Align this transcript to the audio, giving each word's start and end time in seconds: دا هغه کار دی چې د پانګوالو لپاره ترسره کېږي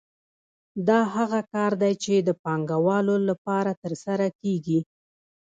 دا 0.87 0.99
هغه 1.15 1.39
کار 1.53 1.71
دی 1.81 1.93
چې 2.03 2.13
د 2.17 2.29
پانګوالو 2.43 3.15
لپاره 3.29 3.71
ترسره 3.83 4.27
کېږي 4.41 4.79